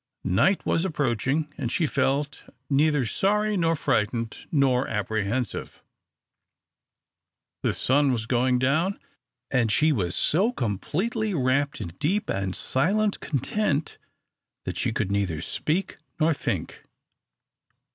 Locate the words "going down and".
8.25-9.71